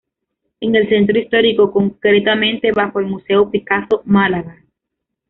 En 0.61 0.75
el 0.75 0.89
centro 0.89 1.19
histórico, 1.19 1.71
concretamente 1.71 2.71
bajo 2.71 2.99
el 2.99 3.05
Museo 3.05 3.51
Picasso 3.51 4.01
Málaga. 4.05 4.57